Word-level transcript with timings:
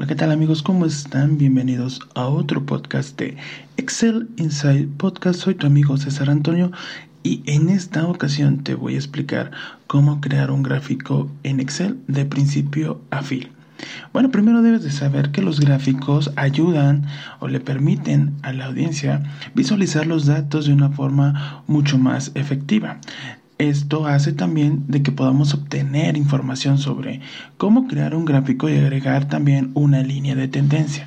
¿qué 0.00 0.16
tal 0.16 0.32
amigos? 0.32 0.62
¿Cómo 0.62 0.86
están? 0.86 1.36
Bienvenidos 1.36 2.00
a 2.14 2.26
otro 2.26 2.64
podcast 2.64 3.16
de 3.18 3.36
Excel 3.76 4.28
Inside 4.36 4.88
Podcast. 4.96 5.38
Soy 5.40 5.54
tu 5.54 5.66
amigo 5.66 5.96
César 5.96 6.30
Antonio 6.30 6.72
y 7.22 7.42
en 7.46 7.68
esta 7.68 8.06
ocasión 8.06 8.64
te 8.64 8.74
voy 8.74 8.94
a 8.94 8.96
explicar 8.96 9.52
cómo 9.86 10.20
crear 10.20 10.50
un 10.50 10.62
gráfico 10.62 11.30
en 11.42 11.60
Excel 11.60 11.98
de 12.08 12.24
principio 12.24 13.02
a 13.10 13.22
fin. 13.22 13.50
Bueno, 14.14 14.30
primero 14.30 14.62
debes 14.62 14.82
de 14.82 14.90
saber 14.90 15.30
que 15.30 15.42
los 15.42 15.60
gráficos 15.60 16.32
ayudan 16.36 17.04
o 17.38 17.46
le 17.46 17.60
permiten 17.60 18.34
a 18.42 18.52
la 18.52 18.66
audiencia 18.66 19.22
visualizar 19.54 20.06
los 20.06 20.24
datos 20.26 20.66
de 20.66 20.72
una 20.72 20.88
forma 20.88 21.62
mucho 21.66 21.98
más 21.98 22.32
efectiva. 22.34 22.98
Esto 23.62 24.08
hace 24.08 24.32
también 24.32 24.86
de 24.88 25.04
que 25.04 25.12
podamos 25.12 25.54
obtener 25.54 26.16
información 26.16 26.78
sobre 26.78 27.20
cómo 27.58 27.86
crear 27.86 28.16
un 28.16 28.24
gráfico 28.24 28.68
y 28.68 28.74
agregar 28.74 29.28
también 29.28 29.70
una 29.74 30.02
línea 30.02 30.34
de 30.34 30.48
tendencia. 30.48 31.06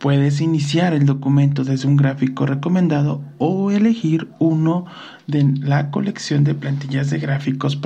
Puedes 0.00 0.40
iniciar 0.40 0.94
el 0.94 1.06
documento 1.06 1.62
desde 1.62 1.86
un 1.86 1.96
gráfico 1.96 2.44
recomendado 2.44 3.22
o 3.38 3.70
elegir 3.70 4.26
uno 4.40 4.86
de 5.28 5.44
la 5.44 5.92
colección 5.92 6.42
de 6.42 6.56
plantillas 6.56 7.08
de 7.08 7.20
gráficos 7.20 7.78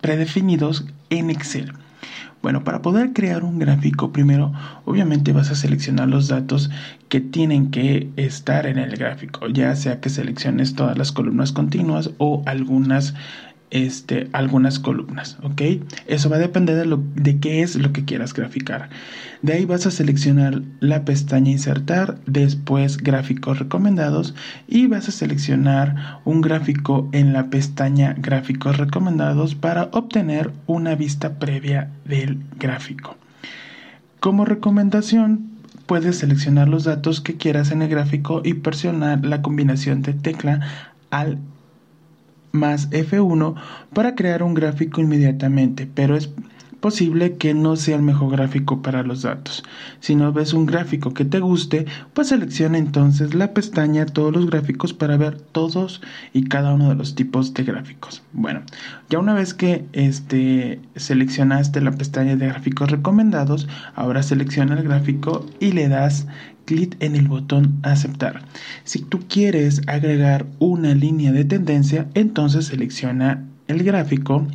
predefinidos 0.00 0.86
en 1.10 1.28
Excel. 1.28 1.74
Bueno, 2.44 2.62
para 2.62 2.82
poder 2.82 3.14
crear 3.14 3.42
un 3.42 3.58
gráfico, 3.58 4.12
primero 4.12 4.52
obviamente 4.84 5.32
vas 5.32 5.50
a 5.50 5.54
seleccionar 5.54 6.08
los 6.08 6.28
datos 6.28 6.68
que 7.08 7.22
tienen 7.22 7.70
que 7.70 8.10
estar 8.16 8.66
en 8.66 8.76
el 8.76 8.98
gráfico, 8.98 9.48
ya 9.48 9.74
sea 9.76 9.98
que 10.02 10.10
selecciones 10.10 10.74
todas 10.74 10.98
las 10.98 11.10
columnas 11.10 11.52
continuas 11.52 12.10
o 12.18 12.42
algunas 12.44 13.14
este, 13.74 14.28
algunas 14.32 14.78
columnas, 14.78 15.36
¿ok? 15.42 15.60
Eso 16.06 16.30
va 16.30 16.36
a 16.36 16.38
depender 16.38 16.76
de, 16.76 16.86
lo, 16.86 17.02
de 17.16 17.40
qué 17.40 17.60
es 17.60 17.74
lo 17.74 17.92
que 17.92 18.04
quieras 18.04 18.32
graficar. 18.32 18.88
De 19.42 19.52
ahí 19.52 19.64
vas 19.64 19.84
a 19.84 19.90
seleccionar 19.90 20.62
la 20.78 21.04
pestaña 21.04 21.50
insertar, 21.50 22.20
después 22.24 22.98
gráficos 22.98 23.58
recomendados 23.58 24.36
y 24.68 24.86
vas 24.86 25.08
a 25.08 25.12
seleccionar 25.12 26.20
un 26.24 26.40
gráfico 26.40 27.08
en 27.10 27.32
la 27.32 27.50
pestaña 27.50 28.14
gráficos 28.16 28.76
recomendados 28.76 29.56
para 29.56 29.88
obtener 29.90 30.52
una 30.68 30.94
vista 30.94 31.40
previa 31.40 31.90
del 32.04 32.38
gráfico. 32.56 33.16
Como 34.20 34.44
recomendación, 34.44 35.50
puedes 35.86 36.18
seleccionar 36.18 36.68
los 36.68 36.84
datos 36.84 37.20
que 37.20 37.36
quieras 37.36 37.72
en 37.72 37.82
el 37.82 37.88
gráfico 37.88 38.40
y 38.44 38.54
presionar 38.54 39.26
la 39.26 39.42
combinación 39.42 40.02
de 40.02 40.14
tecla 40.14 40.60
al 41.10 41.38
más 42.54 42.88
F1 42.90 43.54
para 43.92 44.14
crear 44.14 44.42
un 44.42 44.54
gráfico 44.54 45.00
inmediatamente, 45.00 45.88
pero 45.92 46.16
es 46.16 46.30
posible 46.84 47.38
que 47.38 47.54
no 47.54 47.76
sea 47.76 47.96
el 47.96 48.02
mejor 48.02 48.32
gráfico 48.32 48.82
para 48.82 49.02
los 49.02 49.22
datos. 49.22 49.64
Si 50.00 50.14
no 50.14 50.34
ves 50.34 50.52
un 50.52 50.66
gráfico 50.66 51.14
que 51.14 51.24
te 51.24 51.40
guste, 51.40 51.86
pues 52.12 52.28
selecciona 52.28 52.76
entonces 52.76 53.34
la 53.34 53.54
pestaña 53.54 54.04
todos 54.04 54.34
los 54.34 54.50
gráficos 54.50 54.92
para 54.92 55.16
ver 55.16 55.40
todos 55.40 56.02
y 56.34 56.44
cada 56.44 56.74
uno 56.74 56.90
de 56.90 56.94
los 56.94 57.14
tipos 57.14 57.54
de 57.54 57.64
gráficos. 57.64 58.22
Bueno, 58.34 58.60
ya 59.08 59.18
una 59.18 59.32
vez 59.32 59.54
que 59.54 59.86
este, 59.94 60.78
seleccionaste 60.94 61.80
la 61.80 61.92
pestaña 61.92 62.36
de 62.36 62.48
gráficos 62.48 62.90
recomendados, 62.90 63.66
ahora 63.94 64.22
selecciona 64.22 64.74
el 64.74 64.84
gráfico 64.84 65.46
y 65.60 65.72
le 65.72 65.88
das 65.88 66.26
clic 66.64 66.96
en 67.00 67.16
el 67.16 67.28
botón 67.28 67.78
aceptar. 67.82 68.42
Si 68.84 69.00
tú 69.00 69.20
quieres 69.28 69.82
agregar 69.86 70.46
una 70.58 70.94
línea 70.94 71.32
de 71.32 71.44
tendencia, 71.44 72.08
entonces 72.14 72.66
selecciona 72.66 73.44
el 73.68 73.82
gráfico, 73.82 74.46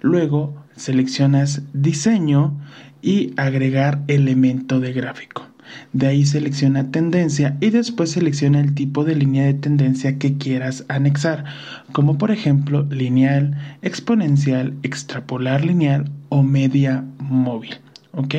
luego 0.00 0.54
seleccionas 0.76 1.62
diseño 1.72 2.58
y 3.02 3.32
agregar 3.36 4.02
elemento 4.08 4.80
de 4.80 4.92
gráfico. 4.92 5.46
De 5.92 6.06
ahí 6.06 6.26
selecciona 6.26 6.90
tendencia 6.90 7.56
y 7.60 7.70
después 7.70 8.10
selecciona 8.12 8.60
el 8.60 8.74
tipo 8.74 9.04
de 9.04 9.16
línea 9.16 9.44
de 9.44 9.54
tendencia 9.54 10.18
que 10.18 10.36
quieras 10.36 10.84
anexar, 10.88 11.44
como 11.92 12.18
por 12.18 12.30
ejemplo 12.30 12.86
lineal, 12.90 13.56
exponencial, 13.82 14.74
extrapolar 14.82 15.64
lineal 15.64 16.10
o 16.28 16.42
media 16.42 17.04
móvil. 17.18 17.76
¿Ok? 18.16 18.34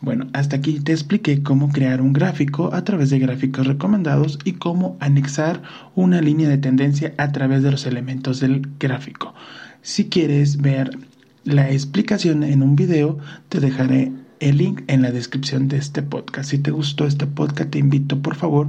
Bueno, 0.00 0.26
hasta 0.32 0.56
aquí 0.56 0.80
te 0.80 0.92
expliqué 0.92 1.42
cómo 1.42 1.70
crear 1.70 2.00
un 2.00 2.12
gráfico 2.12 2.74
a 2.74 2.84
través 2.84 3.10
de 3.10 3.18
gráficos 3.18 3.66
recomendados 3.66 4.38
y 4.44 4.52
cómo 4.52 4.96
anexar 5.00 5.62
una 5.94 6.20
línea 6.20 6.48
de 6.48 6.58
tendencia 6.58 7.14
a 7.16 7.32
través 7.32 7.62
de 7.62 7.70
los 7.70 7.86
elementos 7.86 8.40
del 8.40 8.68
gráfico. 8.78 9.34
Si 9.82 10.08
quieres 10.08 10.58
ver 10.58 10.98
la 11.44 11.70
explicación 11.70 12.42
en 12.42 12.62
un 12.62 12.76
video, 12.76 13.18
te 13.48 13.60
dejaré 13.60 14.12
el 14.40 14.58
link 14.58 14.82
en 14.88 15.02
la 15.02 15.10
descripción 15.10 15.68
de 15.68 15.78
este 15.78 16.02
podcast. 16.02 16.50
Si 16.50 16.58
te 16.58 16.70
gustó 16.70 17.06
este 17.06 17.26
podcast, 17.26 17.70
te 17.70 17.78
invito 17.78 18.20
por 18.20 18.34
favor 18.34 18.68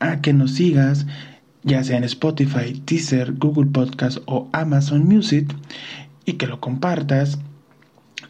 a 0.00 0.20
que 0.20 0.32
nos 0.32 0.52
sigas, 0.52 1.06
ya 1.62 1.82
sea 1.84 1.98
en 1.98 2.04
Spotify, 2.04 2.80
Teaser, 2.84 3.32
Google 3.32 3.70
Podcast 3.70 4.18
o 4.26 4.48
Amazon 4.52 5.06
Music, 5.06 5.54
y 6.24 6.34
que 6.34 6.46
lo 6.46 6.60
compartas 6.60 7.38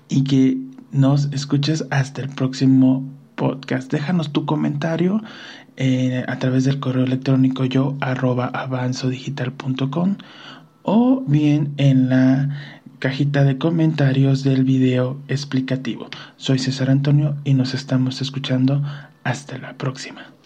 y 0.09 0.25
que 0.25 0.68
nos 0.93 1.33
escuches 1.33 1.85
hasta 1.91 2.23
el 2.23 2.29
próximo 2.29 3.05
podcast. 3.35 3.91
Déjanos 3.91 4.33
tu 4.33 4.47
comentario 4.47 5.23
eh, 5.77 6.25
a 6.27 6.39
través 6.39 6.65
del 6.65 6.81
correo 6.81 7.05
electrónico 7.05 7.65
yo 7.65 7.97
arroba 8.01 8.47
avanzodigital.com 8.47 10.17
o 10.83 11.23
bien 11.27 11.75
en 11.77 12.09
la 12.09 12.51
cajita 12.99 13.45
de 13.45 13.59
comentarios 13.59 14.43
del 14.43 14.65
video 14.65 15.21
explicativo. 15.29 16.09
Soy 16.37 16.59
César 16.59 16.91
Antonio 16.91 17.37
y 17.45 17.55
nos 17.55 17.75
estamos 17.75 18.21
escuchando. 18.21 18.83
Hasta 19.25 19.59
la 19.59 19.75
próxima. 19.75 20.38